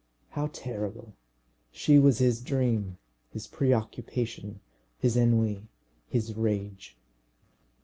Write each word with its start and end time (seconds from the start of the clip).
How 0.31 0.47
terrible! 0.47 1.13
She 1.71 1.99
was 1.99 2.17
his 2.17 2.41
dream, 2.41 2.97
his 3.29 3.45
preoccupation, 3.45 4.59
his 4.97 5.15
ennui, 5.15 5.67
his 6.07 6.33
rage. 6.35 6.97